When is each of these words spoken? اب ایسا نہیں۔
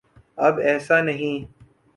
اب 0.45 0.55
ایسا 0.67 1.01
نہیں۔ 1.01 1.37